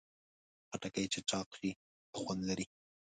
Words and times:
خټکی 0.69 1.05
چې 1.13 1.19
چاق 1.29 1.49
شي، 1.59 1.71
ښه 2.13 2.19
خوند 2.23 2.41
لري. 2.49 2.65